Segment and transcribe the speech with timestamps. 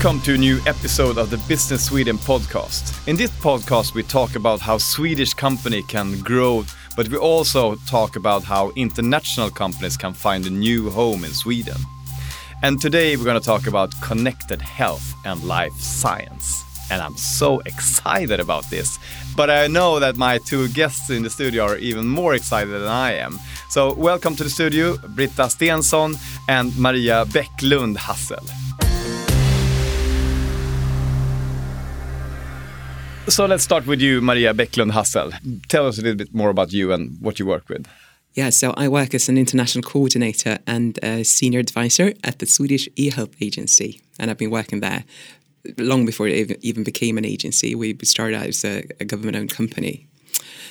[0.00, 3.08] Welcome to a new episode of the Business Sweden podcast.
[3.08, 8.14] In this podcast, we talk about how Swedish company can grow, but we also talk
[8.14, 11.74] about how international companies can find a new home in Sweden.
[12.62, 16.62] And today we're going to talk about connected health and life science.
[16.92, 19.00] And I'm so excited about this.
[19.34, 22.86] But I know that my two guests in the studio are even more excited than
[22.86, 23.40] I am.
[23.68, 26.14] So, welcome to the studio, Britta Stensson
[26.48, 28.46] and Maria Bäcklund Hassel.
[33.28, 35.32] So let's start with you, Maria Bäcklund Hassel.
[35.68, 37.86] Tell us a little bit more about you and what you work with.
[38.32, 42.88] Yeah, so I work as an international coordinator and a senior advisor at the Swedish
[42.96, 45.04] e-health agency, and I've been working there
[45.76, 47.74] long before it even became an agency.
[47.74, 50.06] We started out as a, a government-owned company.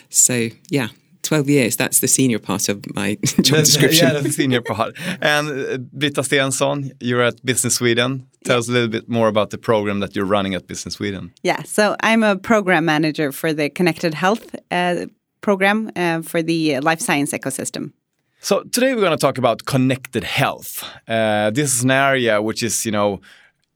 [0.10, 0.88] So yeah,
[1.24, 4.08] 12 years, that's the senior part of my job description.
[4.08, 4.96] yeah, that's the senior part.
[5.22, 8.28] And uh, Britta Stensson, you're at Business Sweden.
[8.48, 11.34] Tell us a little bit more about the program that you're running at Business Sweden.
[11.44, 15.08] Yeah, so I'm a program manager for the Connected Health uh,
[15.42, 17.92] program uh, for the life science ecosystem.
[18.40, 20.84] So today we're going to talk about connected health.
[21.08, 23.20] Uh, this is an area which is, you know,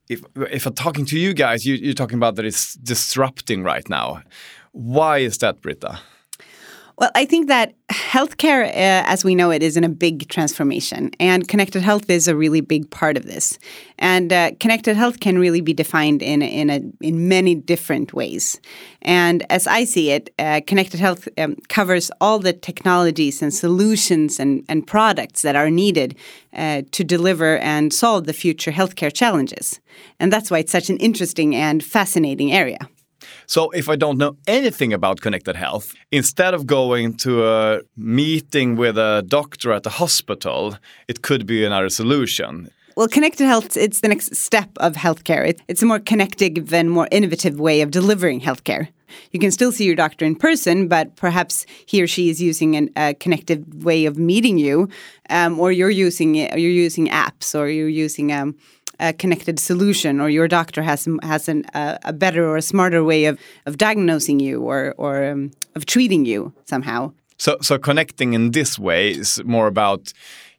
[0.08, 3.88] if if I'm talking to you guys, you, you're talking about that it's disrupting right
[3.88, 4.22] now.
[4.72, 5.98] Why is that, Britta?
[7.02, 11.10] Well, I think that healthcare, uh, as we know it, is in a big transformation,
[11.18, 13.58] and connected health is a really big part of this.
[13.98, 18.60] And uh, connected health can really be defined in in a, in many different ways.
[19.02, 24.38] And as I see it, uh, connected health um, covers all the technologies and solutions
[24.38, 26.14] and, and products that are needed
[26.52, 29.80] uh, to deliver and solve the future healthcare challenges.
[30.20, 32.78] And that's why it's such an interesting and fascinating area.
[33.46, 38.76] So if I don't know anything about connected health, instead of going to a meeting
[38.76, 40.76] with a doctor at the hospital,
[41.08, 42.70] it could be another solution.
[42.96, 45.58] Well, connected health, it's the next step of healthcare.
[45.66, 48.88] it's a more connected and more innovative way of delivering healthcare.
[49.30, 52.76] You can still see your doctor in person, but perhaps he or she is using
[52.76, 54.88] an, a connected way of meeting you,
[55.30, 58.56] um, or you're using you're using apps, or you're using um,
[59.02, 63.02] a connected solution or your doctor has has an, uh, a better or a smarter
[63.04, 67.12] way of of diagnosing you or or um, of treating you somehow.
[67.36, 70.12] So so connecting in this way is more about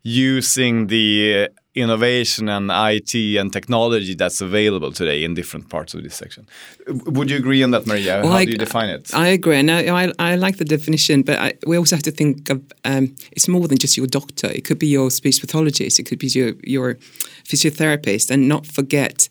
[0.03, 6.15] using the innovation and IT and technology that's available today in different parts of this
[6.15, 6.47] section.
[6.87, 8.21] Would you agree on that, Maria?
[8.21, 9.13] Well, How I, do you define it?
[9.13, 9.57] I agree.
[9.57, 13.15] And I, I, like the definition, but I, we also have to think of um,
[13.31, 14.47] it's more than just your doctor.
[14.47, 15.99] It could be your speech pathologist.
[15.99, 16.95] It could be your, your
[17.45, 19.27] physiotherapist, and not forget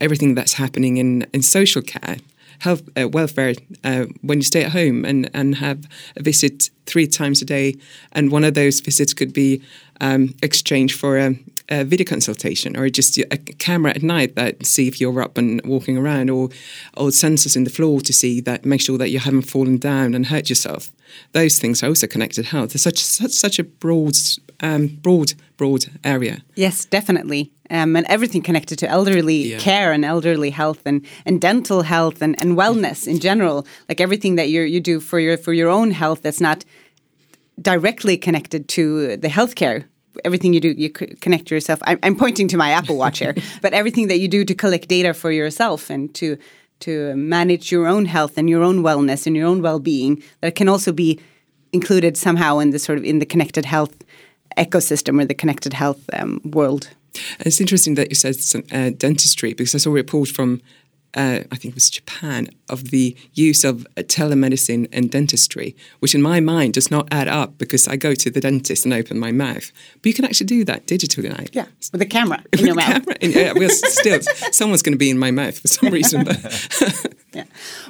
[0.00, 2.16] everything that's happening in, in social care
[2.60, 7.06] health uh, welfare uh, when you stay at home and, and have a visit three
[7.06, 7.76] times a day.
[8.12, 9.62] And one of those visits could be
[10.00, 11.36] um, exchange for a,
[11.68, 15.60] a, video consultation or just a camera at night that see if you're up and
[15.64, 16.48] walking around or,
[16.96, 20.14] or sensors in the floor to see that make sure that you haven't fallen down
[20.14, 20.92] and hurt yourself.
[21.32, 22.74] Those things are also connected health.
[22.74, 24.16] It's such, such, such a broad,
[24.60, 26.42] um, broad, broad area.
[26.54, 29.58] Yes, definitely um, and everything connected to elderly yeah.
[29.58, 33.66] care and elderly health and, and dental health and, and wellness in general.
[33.88, 36.64] Like everything that you you do for your for your own health that's not
[37.60, 39.84] directly connected to the healthcare.
[40.24, 41.80] Everything you do, you connect yourself.
[41.84, 44.88] I'm, I'm pointing to my Apple Watch here, but everything that you do to collect
[44.88, 46.36] data for yourself and to
[46.80, 50.68] to manage your own health and your own wellness and your own well-being that can
[50.68, 51.18] also be
[51.72, 53.94] included somehow in the sort of in the connected health
[54.56, 56.90] ecosystem or the connected health um, world.
[57.40, 58.36] It's interesting that you said
[58.72, 60.60] uh, dentistry because I saw a report from
[61.14, 66.14] uh, I think it was Japan, of the use of uh, telemedicine and dentistry, which
[66.14, 69.18] in my mind does not add up because I go to the dentist and open
[69.18, 69.72] my mouth.
[69.94, 71.44] But you can actually do that digitally now.
[71.52, 73.04] Yeah, with a camera in your mouth.
[73.04, 74.20] Camera in, yeah, well, still,
[74.52, 76.26] someone's going to be in my mouth for some reason.
[77.32, 77.44] yeah.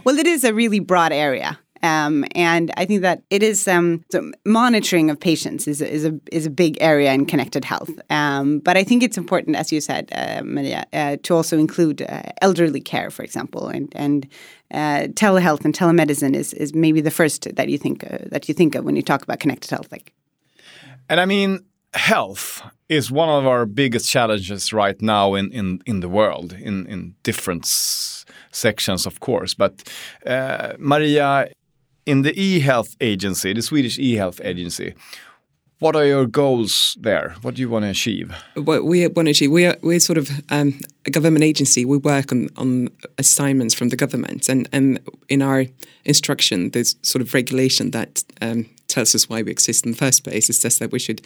[0.04, 1.58] Well, it is a really broad area.
[1.82, 6.18] Um, and I think that it is um, so monitoring of patients is, is a
[6.32, 7.90] is a big area in connected health.
[8.10, 12.02] Um, but I think it's important, as you said, uh, Maria, uh, to also include
[12.02, 14.26] uh, elderly care, for example, and and
[14.72, 18.54] uh, telehealth and telemedicine is is maybe the first that you think uh, that you
[18.54, 19.90] think of when you talk about connected health.
[19.92, 20.12] Like,
[21.08, 21.60] and I mean,
[21.94, 26.86] health is one of our biggest challenges right now in in in the world in
[26.86, 27.66] in different
[28.50, 29.54] sections, of course.
[29.54, 29.72] But
[30.26, 31.48] uh, Maria,
[32.08, 34.94] in the e-health agency, the Swedish e-health agency,
[35.78, 37.34] what are your goals there?
[37.42, 38.34] What do you want to achieve?
[38.54, 41.84] What we want to achieve, we are we're sort of um, a government agency.
[41.84, 42.88] We work on, on
[43.18, 45.66] assignments from the government, and, and in our
[46.06, 50.24] instruction, there's sort of regulation that um, tells us why we exist in the first
[50.24, 50.48] place.
[50.48, 51.20] It says that we should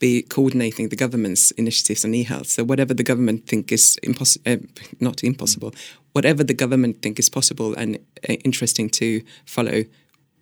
[0.00, 2.48] be coordinating the government's initiatives on e-health.
[2.48, 4.56] So whatever the government think is impossible, uh,
[4.98, 5.72] not impossible,
[6.12, 7.96] whatever the government think is possible and
[8.28, 9.84] uh, interesting to follow,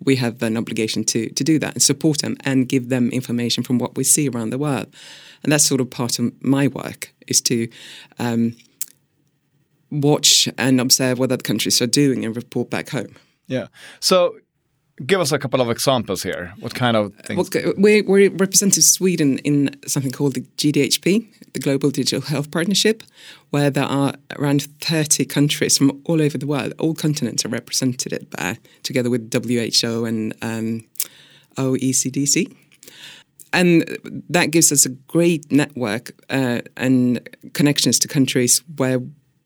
[0.04, 3.64] we have an obligation to to do that and support them and give them information
[3.64, 4.86] from what we see around the world.
[5.42, 7.68] And that's sort of part of my work is to
[8.18, 8.56] um,
[9.90, 13.16] watch and observe what other countries are doing and report back home.
[13.46, 13.66] Yeah.
[14.00, 14.36] So
[15.06, 16.52] give us a couple of examples here.
[16.60, 17.50] What kind of things?
[17.54, 23.02] Well, we, we represented Sweden in something called the GDHP, the Global Digital Health Partnership,
[23.50, 28.26] where there are around 30 countries from all over the world, all continents are represented
[28.38, 30.84] there, together with WHO and um,
[31.56, 32.54] OECDC.
[33.52, 33.98] And
[34.30, 39.00] that gives us a great network uh, and connections to countries where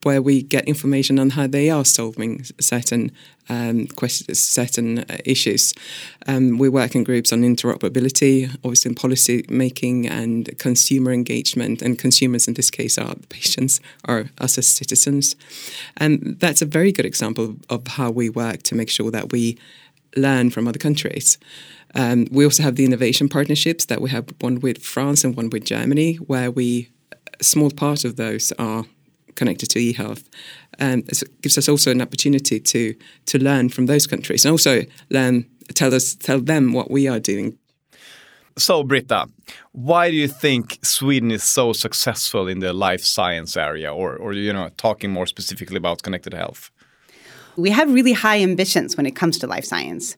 [0.06, 3.10] where we get information on how they are solving certain
[3.48, 5.74] um, questions, certain uh, issues.
[6.28, 11.82] Um, we work in groups on interoperability, obviously in policy making and consumer engagement.
[11.82, 15.34] And consumers in this case are patients, or us as citizens.
[15.96, 19.58] And that's a very good example of how we work to make sure that we
[20.16, 21.36] learn from other countries.
[21.96, 25.50] Um, we also have the innovation partnerships that we have one with France and one
[25.50, 26.90] with Germany, where we
[27.40, 28.84] a small part of those are
[29.36, 30.28] connected to e-health.
[30.80, 32.94] Um, it gives us also an opportunity to
[33.26, 37.20] to learn from those countries and also learn tell us tell them what we are
[37.20, 37.58] doing.
[38.58, 39.28] So Britta,
[39.72, 44.32] why do you think Sweden is so successful in the life science area, or or
[44.32, 46.70] you know talking more specifically about connected health?
[47.56, 50.16] We have really high ambitions when it comes to life science.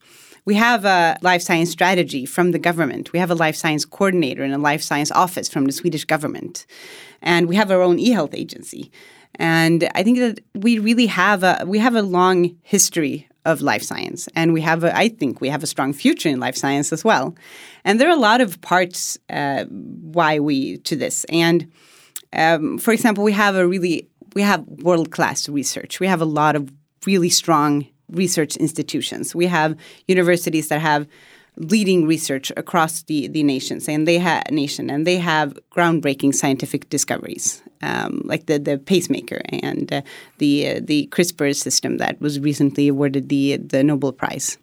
[0.49, 3.13] We have a life science strategy from the government.
[3.13, 6.67] We have a life science coordinator and a life science office from the Swedish government
[7.23, 8.91] and we have our own e-health agency.
[9.35, 13.83] And I think that we really have a we have a long history of life
[13.83, 16.93] science, and we have a, I think we have a strong future in life science
[16.93, 17.35] as well.
[17.85, 21.25] And there are a lot of parts uh, why we to this.
[21.29, 21.71] And
[22.33, 26.01] um, for example, we have a really we have world class research.
[26.01, 26.71] We have a lot of
[27.07, 29.35] really strong research institutions.
[29.35, 29.77] We have
[30.07, 31.07] universities that have
[31.57, 36.89] leading research across the, the nations and they have nation and they have groundbreaking scientific
[36.89, 40.03] discoveries um, like the, the pacemaker and uh,
[40.39, 44.59] the uh, the CRISPR system that was recently awarded the the Nobel Prize.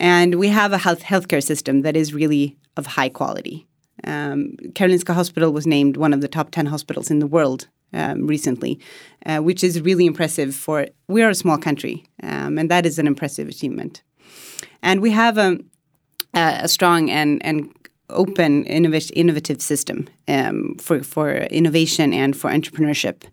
[0.00, 3.66] And we have a health healthcare system that is really of high quality.
[4.04, 8.26] Um, Karolinska Hospital was named one of the top 10 hospitals in the world um,
[8.26, 8.78] recently,
[9.26, 12.98] uh, which is really impressive for we are a small country, um, and that is
[12.98, 14.02] an impressive achievement.
[14.82, 15.58] And we have a,
[16.34, 17.72] a strong and and
[18.10, 23.24] open innovative system um, for for innovation and for entrepreneurship.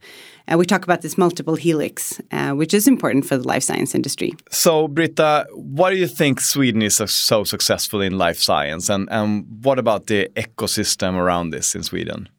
[0.47, 3.95] Uh, we talk about this multiple helix, uh, which is important for the life science
[3.95, 4.31] industry.
[4.51, 9.45] So, Britta, why do you think Sweden is so successful in life science, and and
[9.63, 12.29] what about the ecosystem around this in Sweden?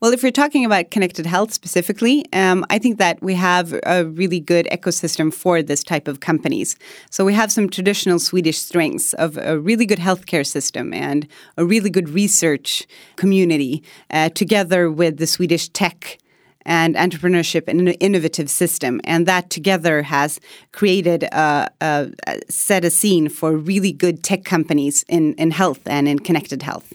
[0.00, 4.06] Well, if you're talking about connected health specifically, um, I think that we have a
[4.06, 6.76] really good ecosystem for this type of companies.
[7.10, 11.66] So we have some traditional Swedish strengths of a really good healthcare system and a
[11.66, 12.86] really good research
[13.16, 16.16] community, uh, together with the Swedish tech
[16.64, 19.02] and entrepreneurship and an innovative system.
[19.04, 20.40] And that together has
[20.72, 25.80] created a, a, a, set a scene for really good tech companies in, in health
[25.84, 26.94] and in connected health.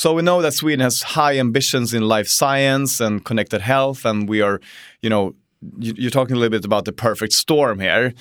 [0.00, 4.26] So we know that Sweden has high ambitions in life science and connected health, and
[4.26, 4.58] we are,
[5.02, 5.34] you know,
[5.78, 8.14] you're talking a little bit about the perfect storm here.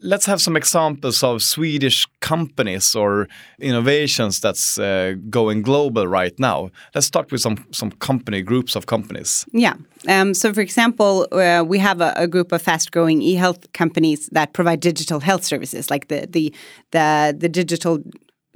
[0.00, 6.70] Let's have some examples of Swedish companies or innovations that's uh, going global right now.
[6.94, 9.44] Let's start with some some company groups of companies.
[9.52, 9.74] Yeah.
[10.08, 14.54] Um, so, for example, uh, we have a, a group of fast-growing e-health companies that
[14.54, 16.54] provide digital health services, like the the
[16.90, 17.98] the, the digital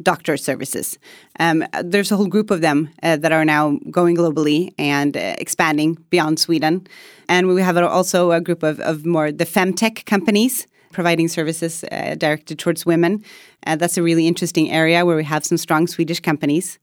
[0.03, 0.99] doctor services.
[1.39, 5.35] Um, there's a whole group of them uh, that are now going globally and uh,
[5.39, 6.87] expanding beyond Sweden.
[7.29, 12.15] And we have also a group of, of more the femtech companies providing services uh,
[12.17, 13.25] directed towards women.
[13.67, 16.79] Uh, that's a really interesting area where we have some strong Swedish companies.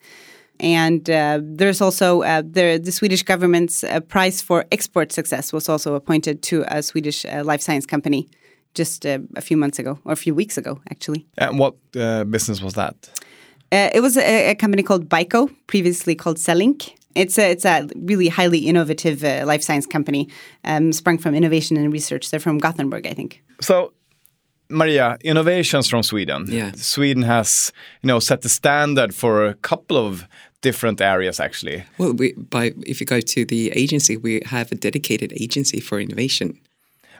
[0.59, 5.93] And uh, there's also uh, the, the, Swedish government's prize for export success was also
[5.93, 8.27] appointed to a Swedish life science company
[8.73, 11.25] just uh, a few months ago, or a few weeks ago, actually.
[11.37, 12.95] And what uh, business was that?
[13.71, 16.95] Uh, it was a, a, company called Bico, previously called Cellink.
[17.15, 20.27] It's a, it's a really highly innovative uh, life science company,
[20.63, 22.31] um, sprung from innovation and research.
[22.31, 23.43] They're from Gothenburg, I think.
[23.61, 23.93] So,
[24.69, 26.45] Maria, innovations from Sweden.
[26.47, 26.71] Yeah.
[26.75, 27.71] Sweden has,
[28.01, 30.27] you know, set the standard for a couple of
[30.61, 31.83] different areas actually.
[31.97, 35.99] Well, we, by if you go to the agency, we have a dedicated agency for
[35.99, 36.59] innovation.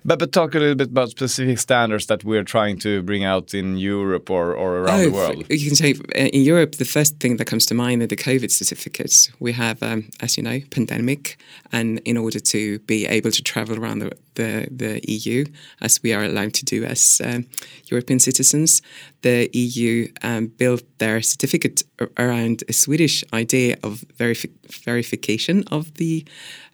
[0.06, 3.54] But but talk a little bit about specific standards that we're trying to bring out
[3.54, 5.46] in Europe or, or around oh, the world.
[5.50, 8.16] You can say uh, in Europe, the first thing that comes to mind are the
[8.16, 9.30] COVID certificates.
[9.40, 11.38] We have, um, as you know, pandemic,
[11.72, 15.46] and in order to be able to travel around the the, the EU,
[15.82, 17.46] as we are allowed to do as um,
[17.92, 18.82] European citizens,
[19.22, 21.84] the EU um, built their certificate
[22.18, 24.50] around a Swedish idea of verifi
[24.86, 26.26] verification of the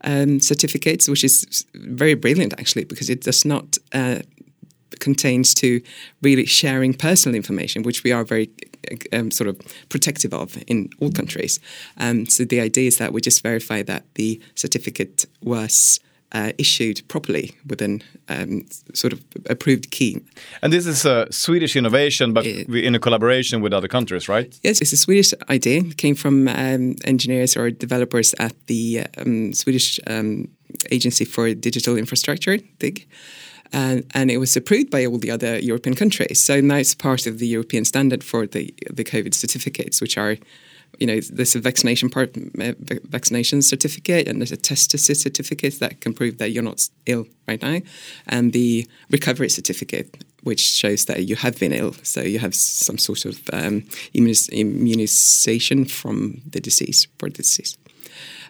[0.04, 4.20] um, certificates, which is very brilliant actually, because it does not uh,
[5.00, 5.82] contains to
[6.22, 8.50] really sharing personal information, which we are very
[9.12, 11.60] um, sort of protective of in all countries.
[11.98, 16.00] Um, so the idea is that we just verify that the certificate was
[16.32, 20.22] uh, issued properly within um, sort of approved key.
[20.62, 24.60] And this is a Swedish innovation, but it, in a collaboration with other countries, right?
[24.64, 25.80] Yes, it's a Swedish idea.
[25.80, 30.50] It came from um, engineers or developers at the um, Swedish um,
[30.92, 33.08] Agency for Digital Infrastructure, DIGG.
[33.74, 36.44] And, and, it was approved by all the other European countries.
[36.44, 40.38] So now it's part of the European standard for the the COVID certificates, which are
[41.00, 42.74] you know, there's a vaccination part, uh,
[43.04, 47.62] vaccination certificate, and there's a test certificate that can prove that you're not ill right
[47.62, 47.82] now,
[48.28, 52.98] and the recovery certificate, which shows that you have been ill, so you have some
[52.98, 57.78] sort of um, immunization from the disease for the disease.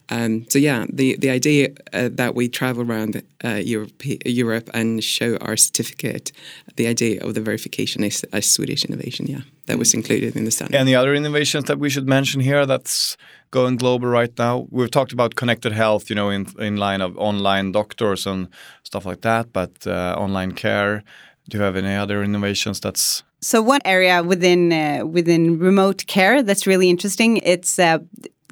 [0.10, 5.04] Um, so yeah, the the idea uh, that we travel around uh, Europe, Europe and
[5.04, 6.32] show our certificate,
[6.76, 9.26] the idea of the verification is a Swedish innovation.
[9.26, 10.76] Yeah, that was included in the standard.
[10.76, 13.18] Any other innovations that we should mention here that's
[13.52, 14.68] going global right now?
[14.70, 18.48] We've talked about connected health, you know, in in line of online doctors and
[18.84, 21.04] stuff like that, but uh, online care.
[21.50, 26.44] Do you have any other innovations that's so one area within uh, within remote care
[26.44, 27.38] that's really interesting.
[27.44, 28.00] It's uh,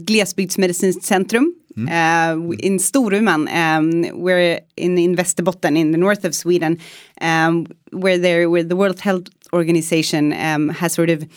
[0.02, 1.46] Glesbygdsmedicinskt Centrum
[1.78, 1.90] mm.
[1.90, 6.80] uh, in Storuman, um, we're in, in Västerbotten, in the north of Sweden,
[7.22, 11.28] um, where there, where the World Health Organization um, has sort of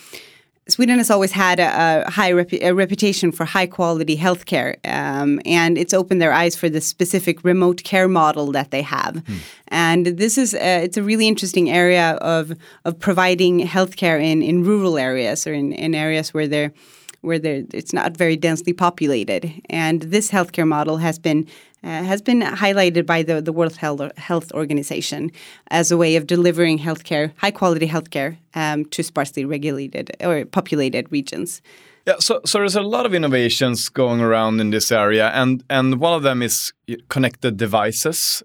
[0.69, 2.31] Sweden has always had a, a high
[2.61, 7.43] a reputation for high quality healthcare, um, and it's opened their eyes for the specific
[7.43, 9.15] remote care model that they have.
[9.15, 9.37] Mm.
[9.69, 14.63] And this is a, it's a really interesting area of of providing healthcare in in
[14.63, 16.73] rural areas or in, in areas where there
[17.21, 19.51] where it's not very densely populated.
[19.69, 21.47] And this healthcare model has been
[21.83, 25.31] uh, has been highlighted by the, the World Health Organization
[25.69, 31.11] as a way of delivering healthcare, high quality healthcare, um, to sparsely regulated or populated
[31.11, 31.61] regions.
[32.07, 35.99] Yeah, so so there's a lot of innovations going around in this area, and and
[35.99, 36.71] one of them is
[37.09, 38.43] connected devices,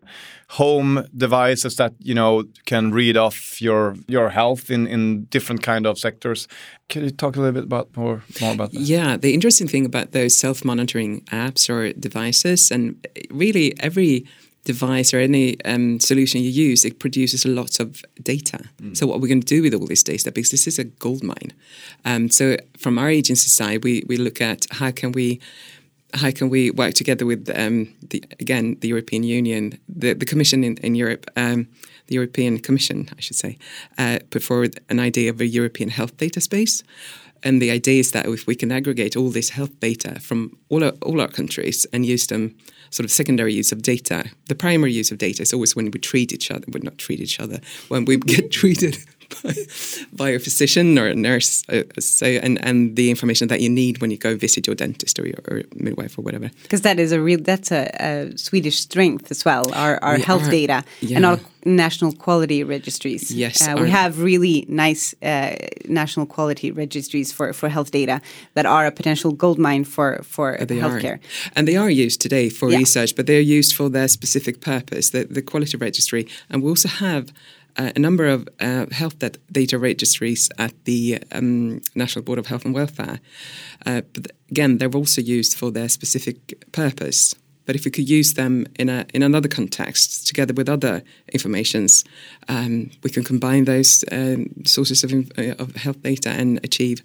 [0.48, 5.86] home devices that you know can read off your your health in in different kind
[5.86, 6.48] of sectors.
[6.88, 8.80] Can you talk a little bit about more more about that?
[8.80, 12.96] Yeah, the interesting thing about those self monitoring apps or devices, and
[13.30, 14.24] really every
[14.64, 18.60] device or any um, solution you use, it produces a lot of data.
[18.80, 18.96] Mm.
[18.96, 20.84] So what are we're going to do with all this data, because this is a
[20.84, 21.52] gold mine.
[22.04, 25.40] Um, so from our agency side, we we look at how can we
[26.14, 30.64] how can we work together with um, the again the European Union, the the Commission
[30.64, 31.26] in, in Europe.
[31.36, 31.66] Um,
[32.08, 33.56] the European Commission, I should say,
[33.96, 36.82] uh, put forward an idea of a European health data space,
[37.42, 40.84] and the idea is that if we can aggregate all this health data from all
[40.84, 42.54] our, all our countries and use them
[42.92, 44.30] sort of secondary use of data.
[44.46, 47.20] The primary use of data is always when we treat each other, we're not treat
[47.20, 48.98] each other, when we get treated
[50.12, 51.64] by, a physician or a nurse.
[51.68, 55.18] Uh, so, and, and the information that you need when you go visit your dentist
[55.18, 56.50] or your or midwife or whatever.
[56.62, 60.48] Because that is a real, that's a, a Swedish strength as well, our, our health
[60.48, 61.16] are, data yeah.
[61.16, 63.30] and our national quality registries.
[63.30, 68.20] Yes, uh, we have really nice uh, national quality registries for, for health data
[68.54, 71.14] that are a potential gold mine for for healthcare.
[71.14, 71.20] Are.
[71.54, 72.78] And they are used today for yeah.
[72.78, 76.26] research, but they're used for their specific purpose, the, the quality registry.
[76.50, 77.32] And we also have
[77.76, 79.16] a number of uh, health
[79.50, 83.20] data registries at the um, National Board of Health and Welfare.
[83.86, 87.34] Uh, but again, they're also used for their specific purpose.
[87.64, 91.02] But if we could use them in a in another context, together with other
[91.32, 92.04] informations,
[92.48, 97.02] um, we can combine those um, sources of, uh, of health data and achieve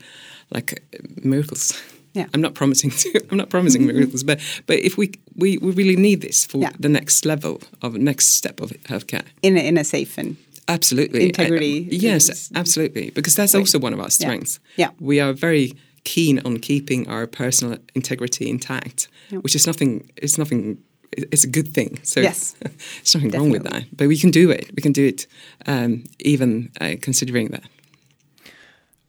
[0.50, 0.81] like
[1.24, 1.79] miracles.
[2.13, 2.25] Yeah.
[2.33, 5.95] I'm not promising to, I'm not promising miracles, but but if we, we, we really
[5.95, 6.71] need this for yeah.
[6.79, 10.36] the next level of next step of healthcare in a, in a safe and
[10.67, 11.86] absolutely integrity.
[11.86, 14.59] Uh, yes, absolutely, because that's also one of our strengths.
[14.75, 14.88] Yeah.
[14.88, 14.91] yeah.
[15.00, 19.39] we are very keen on keeping our personal integrity intact, yeah.
[19.39, 20.09] which is nothing.
[20.15, 20.77] It's nothing.
[21.12, 22.00] It's a good thing.
[22.03, 23.39] So yes, there's nothing Definitely.
[23.39, 23.83] wrong with that.
[23.95, 24.71] But we can do it.
[24.75, 25.27] We can do it,
[25.65, 27.63] um, even uh, considering that.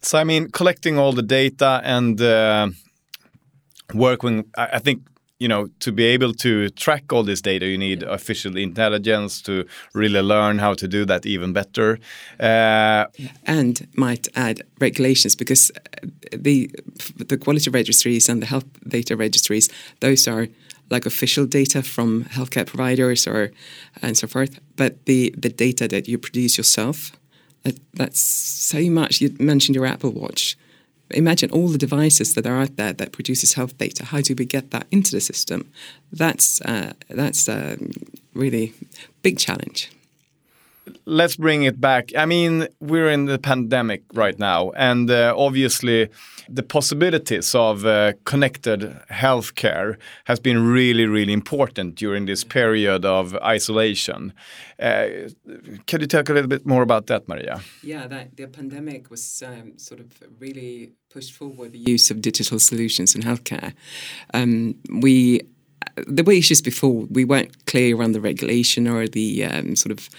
[0.00, 2.68] So I mean, collecting all the data and uh,
[3.94, 4.44] working.
[4.56, 5.02] I think
[5.38, 9.64] you know, to be able to track all this data, you need artificial intelligence to
[9.95, 11.99] really learn how to do that even better.
[12.40, 13.04] Uh,
[13.45, 15.71] and might add regulations because
[16.33, 16.71] the
[17.28, 19.68] the quality registries and the health data registries,
[20.00, 20.49] those are
[20.90, 23.52] like official data from healthcare providers or
[24.02, 24.59] and so forth.
[24.76, 27.12] But the the data that you produce yourself,
[27.62, 29.21] that, that's so much.
[29.21, 30.57] You mentioned your Apple Watch
[31.10, 34.04] imagine all the devices that are out there that produces health data.
[34.04, 35.70] How do we get that into the system?
[36.12, 37.78] That's uh, that's a
[38.34, 38.72] really
[39.22, 39.90] big challenge.
[41.04, 42.12] Let's bring it back.
[42.16, 46.08] I mean, we're in the pandemic right now, and uh, obviously
[46.48, 53.34] the possibilities of uh, connected healthcare has been really, really important during this period of
[53.36, 54.32] isolation.
[54.78, 55.08] Uh,
[55.86, 57.60] can you talk a little bit more about that, Maria?
[57.82, 60.06] Yeah, that, the pandemic was um, sort of
[60.38, 63.72] really pushed forward the use of digital solutions in healthcare.
[64.34, 65.40] Um, we
[66.06, 67.06] there were issues before.
[67.10, 70.10] We weren't clear around the regulation or the um, sort of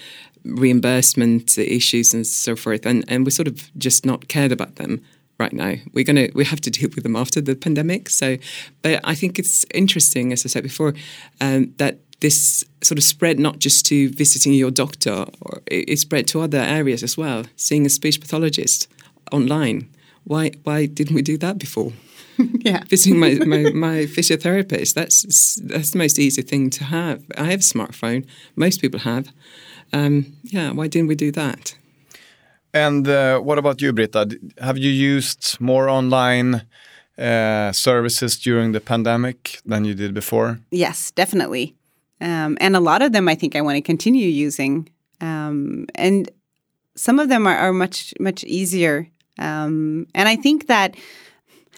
[0.44, 5.02] reimbursement issues and so forth, and, and we sort of just not cared about them
[5.38, 5.76] right now.
[5.94, 8.10] We're gonna we have to deal with them after the pandemic.
[8.10, 8.38] So,
[8.82, 10.96] but I think it's interesting, as I said before,
[11.40, 16.00] um, that this sort of spread not just to visiting your doctor, or it, it
[16.00, 17.46] spread to other areas as well.
[17.56, 18.88] Seeing a speech pathologist
[19.32, 19.90] online.
[20.30, 21.92] Why why didn't we do that before?
[22.60, 22.84] yeah.
[22.88, 27.24] Visiting my, my, my physiotherapist, that's that's the most easy thing to have.
[27.36, 28.26] I have a smartphone.
[28.56, 29.26] Most people have.
[29.92, 31.76] Um, yeah, why didn't we do that?
[32.74, 34.40] And uh, what about you, Britta?
[34.62, 36.62] Have you used more online
[37.18, 40.60] uh, services during the pandemic than you did before?
[40.70, 41.76] Yes, definitely.
[42.22, 44.90] Um, and a lot of them I think I want to continue using.
[45.22, 46.30] Um, and
[46.96, 49.08] some of them are, are much, much easier.
[49.40, 50.96] Um, and I think that.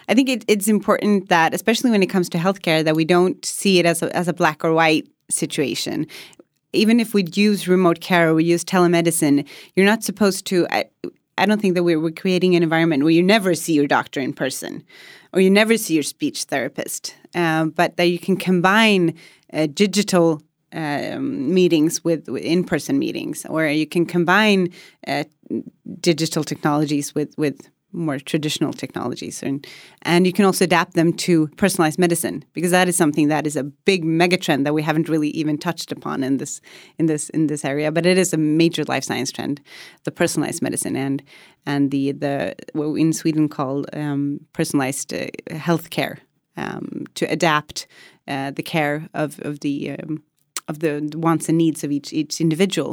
[0.09, 3.45] I think it, it's important that, especially when it comes to healthcare, that we don't
[3.45, 6.05] see it as a, as a black or white situation
[6.73, 10.67] even if we use remote care or we use telemedicine, you're not supposed to.
[10.69, 10.85] I,
[11.37, 14.19] I don't think that we're, we're creating an environment where you never see your doctor
[14.19, 14.83] in person
[15.33, 19.15] or you never see your speech therapist, um, but that you can combine
[19.53, 20.41] uh, digital
[20.73, 24.69] um, meetings with, with, in-person meetings, or you can combine
[25.07, 25.23] uh,
[25.99, 29.43] digital technologies with with more traditional technologies.
[29.43, 29.65] And
[30.03, 33.55] and you can also adapt them to personalized medicine because that is something that is
[33.55, 36.61] a big megatrend that we haven't really even touched upon in this
[36.97, 39.61] in this in this area but it is a major life science trend
[40.03, 41.23] the personalized medicine and
[41.65, 46.17] and the the what we in Sweden call um, personalized uh, healthcare
[46.57, 47.87] um, to adapt
[48.27, 50.23] uh, the care of of the um,
[50.71, 50.93] of the
[51.27, 52.91] wants and needs of each each individual.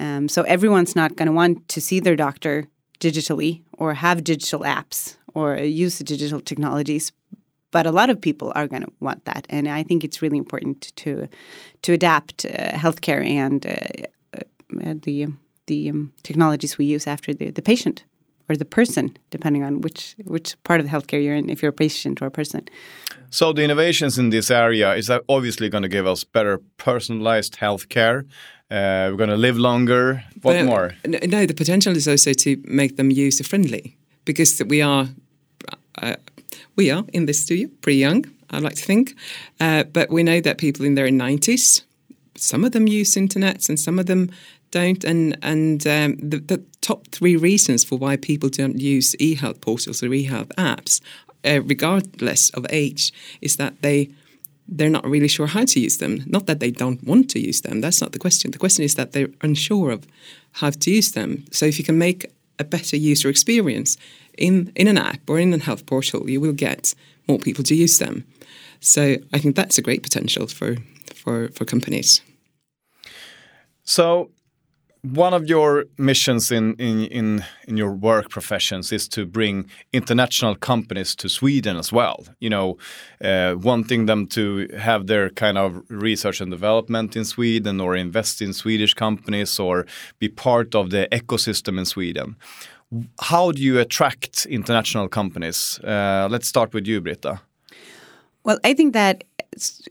[0.00, 2.54] Um, so everyone's not going to want to see their doctor
[3.00, 7.12] digitally or have digital apps or use the digital technologies
[7.74, 9.46] but a lot of people are going to want that.
[9.50, 11.10] And i think it's really important to
[11.82, 12.50] to adapt uh,
[12.84, 13.72] healthcare and uh,
[14.86, 15.16] uh, the
[15.66, 18.04] the um, technologies we use after the, the patient
[18.48, 21.70] or the person depending on which which part of the healthcare you're in if you're
[21.70, 22.66] a patient or a person
[23.30, 28.24] so the innovations in this area is obviously going to give us better personalized healthcare
[28.70, 30.24] uh, we're going to live longer.
[30.42, 30.94] What but, more?
[31.06, 35.08] No, the potential is also to make them user friendly because we are
[36.00, 36.16] uh,
[36.74, 38.24] we are in this studio pretty young.
[38.50, 39.14] I like to think,
[39.60, 41.84] uh, but we know that people in their nineties,
[42.36, 44.30] some of them use internets and some of them
[44.74, 45.04] don't.
[45.04, 50.02] And and um, the, the, top three reasons for why people don't use e-health portals
[50.02, 51.00] or e-health apps,
[51.42, 53.10] uh, regardless of age,
[53.40, 54.10] is that they
[54.68, 56.22] they're not really sure how to use them.
[56.26, 57.80] Not that they don't want to use them.
[57.80, 58.50] That's not the question.
[58.50, 60.06] The question is that they're unsure of
[60.60, 61.44] how to use them.
[61.50, 62.20] So if you can make
[62.58, 63.96] a better user experience
[64.36, 66.94] in in an app or in a health portal, you will get
[67.28, 68.24] more people to use them.
[68.80, 69.02] So
[69.34, 70.76] I think that's a great potential for
[71.14, 72.22] for for companies.
[73.84, 74.30] So
[75.04, 80.54] one of your missions in, in, in, in your work professions is to bring international
[80.54, 82.24] companies to Sweden as well.
[82.40, 82.78] You know,
[83.22, 88.40] uh, wanting them to have their kind of research and development in Sweden or invest
[88.40, 89.86] in Swedish companies or
[90.18, 92.36] be part of the ecosystem in Sweden.
[93.20, 95.78] How do you attract international companies?
[95.80, 97.40] Uh, let's start with you, Britta.
[98.44, 99.24] Well, I think that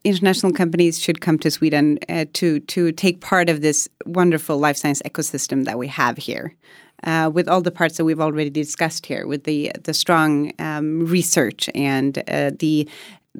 [0.03, 4.77] international companies should come to Sweden uh, to to take part of this wonderful life
[4.77, 6.53] science ecosystem that we have here.
[7.03, 11.05] Uh, with all the parts that we've already discussed here, with the the strong um,
[11.05, 12.87] research and uh, the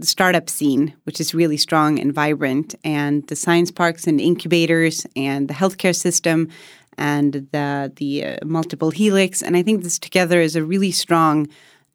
[0.02, 5.48] startup scene, which is really strong and vibrant, and the science parks and incubators, and
[5.48, 6.50] the healthcare system,
[6.98, 11.48] and the the uh, multiple helix, and I think this together is a really strong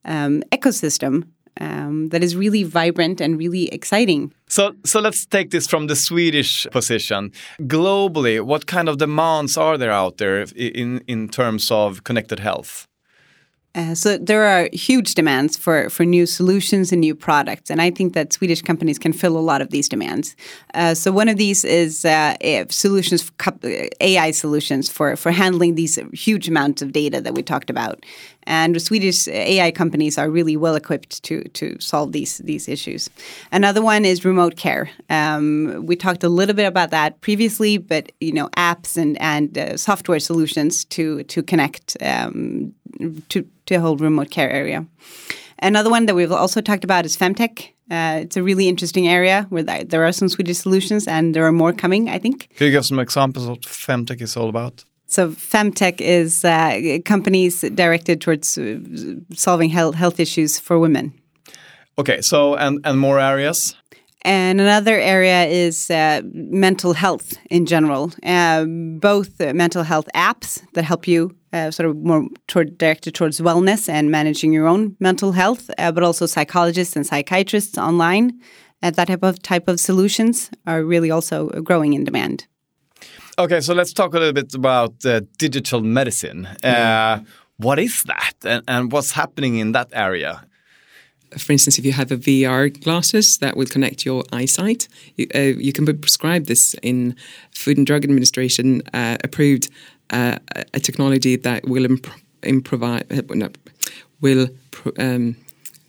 [0.05, 1.27] um, ecosystem
[1.61, 4.33] um, that is really vibrant and really exciting.
[4.49, 7.33] So, so let's take this from the Swedish position.
[7.61, 12.89] Globally, what kind of demands are there out there in in terms of connected health?
[13.75, 17.91] Uh, so there are huge demands for, for new solutions and new products, and I
[17.91, 20.35] think that Swedish companies can fill a lot of these demands.
[20.75, 22.35] Uh, so one of these is uh,
[22.71, 23.31] solutions,
[24.01, 28.05] AI solutions for for handling these huge amounts of data that we talked about.
[28.49, 33.11] And Swedish AI companies are really well equipped to to solve these these issues.
[33.53, 34.89] Another one is remote care.
[35.11, 39.59] Um, we talked a little bit about that previously, but you know apps and and
[39.59, 42.73] uh, software solutions to to connect um,
[43.29, 44.87] to to a whole remote care area.
[45.61, 47.69] Another one that we've also talked about is femtech.
[47.91, 51.53] Uh, it's a really interesting area where there are some Swedish solutions and there are
[51.53, 52.49] more coming, I think.
[52.57, 54.85] Can you give some examples of what femtech is all about?
[55.09, 58.79] So femtech is uh, companies directed towards uh,
[59.35, 61.13] solving health, health issues for women.
[61.99, 63.75] Okay, so and and more areas.
[64.23, 68.13] And another area is uh, mental health in general.
[68.23, 68.67] Uh,
[69.01, 73.41] both uh, mental health apps that help you uh, sort of more toward, directed towards
[73.41, 78.33] wellness and managing your own mental health, but also psychologists and psychiatrists online.
[78.83, 82.47] that type of type of solutions are really also growing in demand.
[83.39, 86.47] Okay, so let's talk a little bit about uh, digital medicine.
[86.65, 87.21] Uh,
[87.59, 90.45] what is that, and, and, what's happening in that area?
[91.37, 95.39] For instance, if you have a VR glasses that will connect your eyesight, you, uh,
[95.39, 97.15] you can prescribe this in
[97.53, 99.71] Food and Drug Administration uh, approved
[100.11, 100.39] uh,
[100.75, 102.11] a technology that will imp-
[102.43, 103.23] improvise uh,
[104.21, 104.49] will
[104.99, 105.37] um,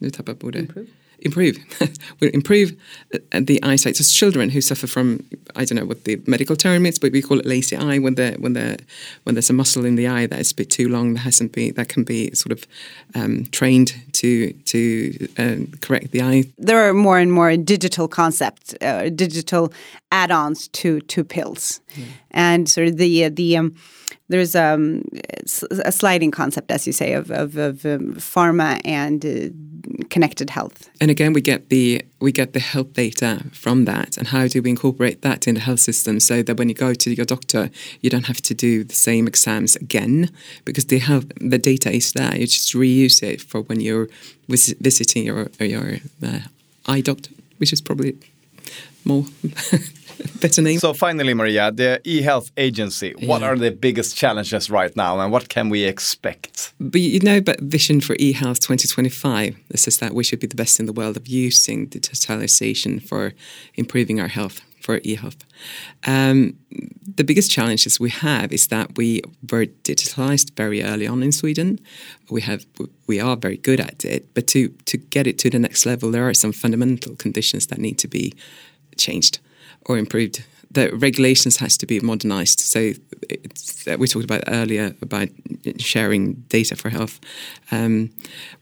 [0.02, 1.58] improve improve
[2.20, 2.76] will improve
[3.14, 3.96] uh, the eyesight.
[3.96, 7.22] So children who suffer from I don't know what the medical term is, but we
[7.22, 8.80] call it lazy eye when the when the
[9.24, 11.52] when there's a muscle in the eye that is a bit too long that hasn't
[11.52, 12.66] been that can be sort of
[13.16, 16.44] um, trained to to uh, correct the eye.
[16.58, 19.74] There are more and more digital concepts, uh, digital
[20.12, 22.04] add-ons to to pills, mm.
[22.32, 23.76] And sort of the uh, the um,
[24.30, 25.04] there's um,
[25.86, 30.88] a sliding concept, as you say, of, of, of um, pharma and uh, connected health.
[31.02, 34.62] And again, we get the we get the health data from that, and how do
[34.62, 37.72] we incorporate that in the health system so that when you go to your doctor,
[38.02, 40.30] you don't have to do the same exams again
[40.64, 42.36] because the health the data is there.
[42.36, 44.10] You just reuse it for when you're
[44.48, 46.42] vis visiting your your uh,
[46.86, 48.16] eye doctor, which is probably
[49.06, 49.26] more
[50.42, 50.80] better name.
[50.80, 53.14] So finally, Maria, the e-health agency.
[53.20, 53.48] What yeah.
[53.48, 56.74] are the biggest challenges right now, and what can we expect?
[56.80, 59.56] But you know, but vision for e-health 2025.
[59.70, 63.34] This is that we should be the best in the world of using digitalization for
[63.76, 65.44] improving our health for e-health.
[66.08, 66.56] Um,
[67.16, 71.80] the biggest challenges we have is that we were digitalized very early on in Sweden.
[72.30, 72.66] We have
[73.08, 76.12] we are very good at it, but to to get it to the next level,
[76.12, 78.34] there are some fundamental conditions that need to be
[78.98, 79.40] changed
[79.90, 80.46] or improved.
[80.72, 82.60] The regulations has to be modernized.
[82.60, 82.94] So
[83.98, 85.30] we talked about earlier about
[85.80, 87.20] sharing data for health.
[87.72, 88.12] Um,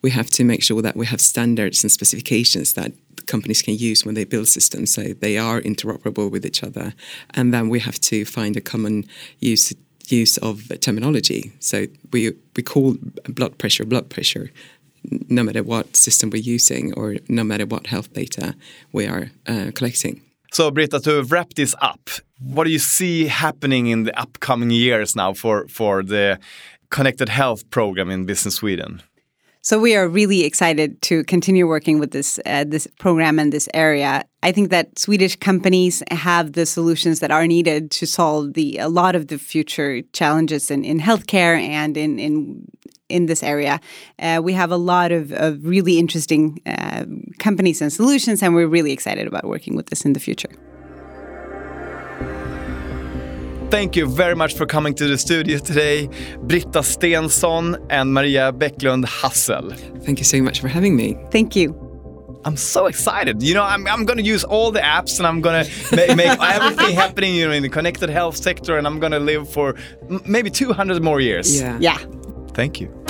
[0.02, 2.94] we have to make sure that we have standards and specifications that
[3.26, 6.94] companies can use when they build systems, so they are interoperable with each other.
[7.34, 9.04] And then we have to find a common
[9.40, 9.74] use
[10.08, 11.52] use of terminology.
[11.60, 12.96] So we we call
[13.28, 14.50] blood pressure blood pressure
[15.30, 18.56] no matter what system we're using or no matter what health data
[18.92, 20.22] we are uh, collecting.
[20.58, 25.16] So, Britta, to wrap this up, what do you see happening in the upcoming years
[25.16, 26.40] now for, for the
[26.90, 29.04] connected health program in Business Sweden?
[29.62, 33.68] So we are really excited to continue working with this uh, this program in this
[33.74, 34.24] area.
[34.42, 38.88] I think that Swedish companies have the solutions that are needed to solve the a
[38.88, 42.66] lot of the future challenges in, in healthcare and in, in
[43.10, 43.80] in this area.
[44.20, 47.06] Uh, we have a lot of, of really interesting uh,
[47.40, 50.50] companies and solutions, and we're really excited about working with this in the future.
[53.70, 56.08] Thank you very much for coming to the studio today,
[56.40, 59.74] Britta Stensson and Maria Bäcklund Hassel.
[60.06, 61.18] Thank you so much for having me.
[61.32, 61.76] Thank you.
[62.46, 63.44] I'm so excited.
[63.44, 66.16] You know, I'm, I'm going to use all the apps and I'm going to make,
[66.16, 69.50] make everything happening you know, in the connected health sector and I'm going to live
[69.52, 69.76] for
[70.26, 71.60] maybe 200 more years.
[71.60, 71.78] Yeah.
[71.82, 71.98] Yeah.
[72.58, 73.07] Thank you.